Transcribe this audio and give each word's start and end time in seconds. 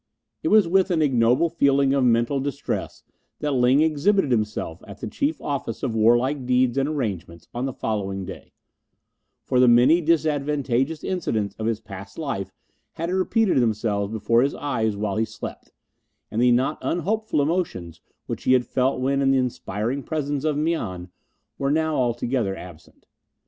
It 0.41 0.47
was 0.47 0.67
with 0.67 0.89
an 0.89 1.03
ignoble 1.03 1.47
feeling 1.47 1.93
of 1.93 2.03
mental 2.03 2.39
distress 2.39 3.03
that 3.37 3.51
Ling 3.53 3.83
exhibited 3.83 4.31
himself 4.31 4.81
at 4.87 4.99
the 4.99 5.05
Chief 5.05 5.39
Office 5.39 5.83
of 5.83 5.93
Warlike 5.93 6.47
Deeds 6.47 6.75
and 6.75 6.89
Arrangements 6.89 7.47
on 7.53 7.65
the 7.67 7.71
following 7.71 8.25
day; 8.25 8.51
for 9.45 9.59
the 9.59 9.67
many 9.67 10.01
disadvantageous 10.01 11.03
incidents 11.03 11.53
of 11.59 11.67
his 11.67 11.79
past 11.79 12.17
life 12.17 12.51
had 12.93 13.11
repeated 13.11 13.57
themselves 13.59 14.11
before 14.11 14.41
his 14.41 14.55
eyes 14.55 14.97
while 14.97 15.17
he 15.17 15.25
slept, 15.25 15.71
and 16.31 16.41
the 16.41 16.51
not 16.51 16.79
unhopeful 16.81 17.39
emotions 17.39 18.01
which 18.25 18.45
he 18.45 18.53
had 18.53 18.65
felt 18.65 18.99
when 18.99 19.21
in 19.21 19.29
the 19.29 19.37
inspiring 19.37 20.01
presence 20.01 20.43
of 20.43 20.57
Mian 20.57 21.09
were 21.59 21.69
now 21.69 21.95
altogether 21.95 22.55
absent. 22.55 23.05